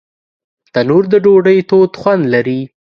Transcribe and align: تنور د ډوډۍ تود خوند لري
تنور 0.73 1.03
د 1.13 1.15
ډوډۍ 1.23 1.59
تود 1.69 1.91
خوند 2.01 2.23
لري 2.33 2.59